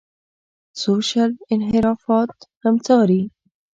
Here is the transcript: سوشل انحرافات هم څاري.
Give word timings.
سوشل 0.81 1.31
انحرافات 1.53 2.31
هم 2.63 2.75
څاري. 2.85 3.21